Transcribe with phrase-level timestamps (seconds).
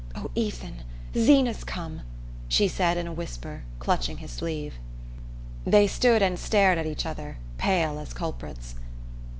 [0.15, 0.77] "Oh, Ethan
[1.15, 2.01] Zeena's come,"
[2.47, 4.73] she said in a whisper, clutching his sleeve.
[5.63, 8.73] They stood and stared at each other, pale as culprits.